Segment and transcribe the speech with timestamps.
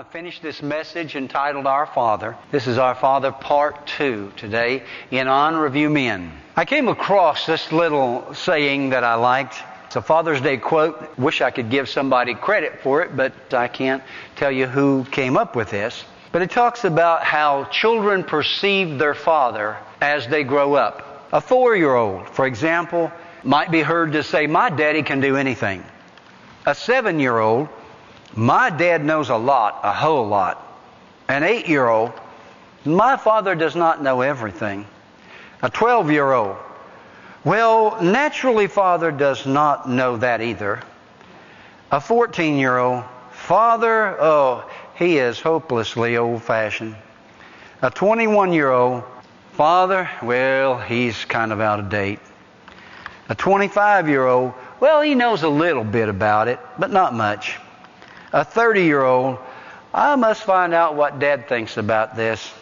[0.00, 2.34] to finish this message entitled Our Father.
[2.50, 6.32] This is Our Father Part 2 today in honor of you men.
[6.56, 9.56] I came across this little saying that I liked.
[9.84, 11.18] It's a Father's Day quote.
[11.18, 14.02] Wish I could give somebody credit for it, but I can't
[14.36, 16.02] tell you who came up with this.
[16.32, 21.28] But it talks about how children perceive their father as they grow up.
[21.30, 23.12] A four year old, for example,
[23.44, 25.84] might be heard to say, My daddy can do anything.
[26.64, 27.68] A seven year old,
[28.34, 30.66] My dad knows a lot, a whole lot.
[31.28, 32.12] An eight year old,
[32.84, 34.86] My father does not know everything.
[35.62, 36.56] A 12 year old,
[37.44, 40.80] Well, naturally, father does not know that either.
[41.90, 46.94] A 14 year old, Father, oh, he is hopelessly old fashioned.
[47.82, 49.02] A 21 year old,
[49.52, 52.20] Father, well, he's kind of out of date.
[53.28, 57.58] A 25 year old, well, he knows a little bit about it, but not much.
[58.32, 59.38] A 30 year old,
[59.92, 62.52] I must find out what Dad thinks about this.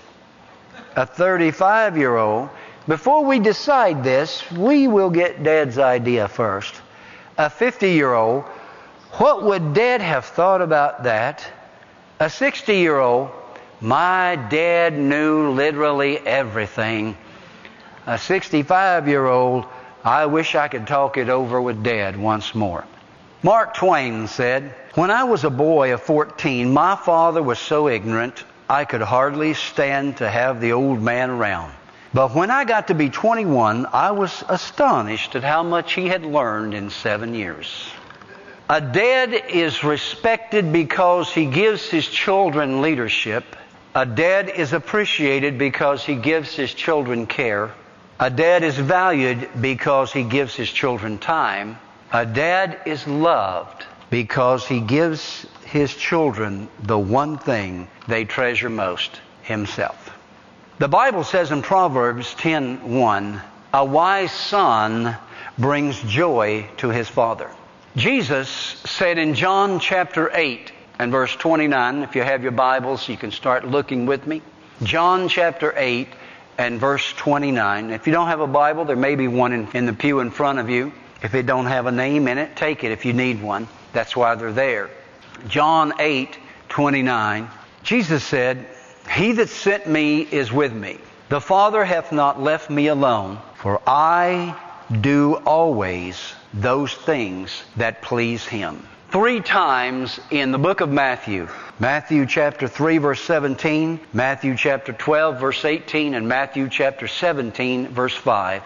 [0.97, 2.49] A 35 year old,
[2.87, 6.75] before we decide this, we will get Dad's idea first.
[7.37, 8.45] A 50 year old,
[9.13, 11.47] what would Dad have thought about that?
[12.19, 13.31] A 60 year old,
[13.81, 17.17] my dad knew literally everything.
[18.07, 19.67] A 65 year old,
[20.03, 22.85] I wish I could talk it over with Dad once more.
[23.41, 28.43] Mark Twain said, When I was a boy of 14, my father was so ignorant
[28.69, 31.73] I could hardly stand to have the old man around.
[32.13, 36.25] But when I got to be 21, I was astonished at how much he had
[36.25, 37.89] learned in seven years.
[38.69, 43.45] A dad is respected because he gives his children leadership.
[43.95, 47.71] A dad is appreciated because he gives his children care.
[48.19, 51.79] A dad is valued because he gives his children time.
[52.11, 59.21] A dad is loved because he gives his children the one thing they treasure most
[59.43, 60.11] himself.
[60.79, 63.43] The Bible says in Proverbs 10:1,
[63.75, 65.19] a wise son
[65.59, 67.51] brings joy to his father.
[67.95, 68.49] Jesus
[68.87, 73.33] said in John chapter 8 and verse 29, if you have your Bibles, you can
[73.33, 74.41] start looking with me.
[74.83, 76.09] John chapter 8
[76.57, 77.91] and verse 29.
[77.91, 80.31] If you don't have a Bible, there may be one in, in the pew in
[80.31, 80.93] front of you.
[81.23, 83.69] If it don't have a name in it, take it if you need one.
[83.93, 84.91] That's why they're there.
[85.49, 87.49] John 8, 29.
[87.83, 88.67] Jesus said,
[89.11, 90.99] He that sent me is with me.
[91.29, 94.57] The Father hath not left me alone, for I
[95.01, 98.87] do always those things that please Him.
[99.11, 101.49] Three times in the book of Matthew,
[101.81, 108.15] Matthew chapter 3 verse 17, Matthew chapter 12 verse 18, and Matthew chapter 17 verse
[108.15, 108.63] 5.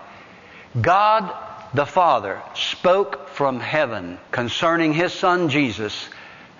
[0.80, 1.32] God
[1.75, 6.09] the Father spoke from heaven concerning His Son Jesus,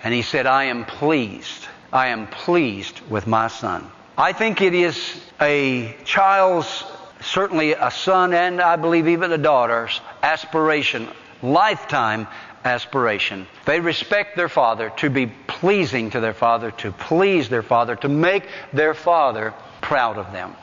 [0.03, 1.67] and He said, I am pleased.
[1.91, 3.89] I am pleased with my Son.
[4.17, 6.83] I think it is a child's,
[7.21, 11.07] certainly a son, and I believe even a daughter's aspiration,
[11.41, 12.27] lifetime
[12.63, 13.47] aspiration.
[13.65, 18.09] They respect their father to be pleasing to their father, to please their father, to
[18.09, 20.55] make their father proud of them.